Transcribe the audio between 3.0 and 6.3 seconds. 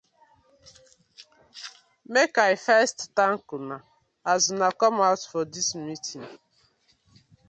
thank una as una come out for di meeting.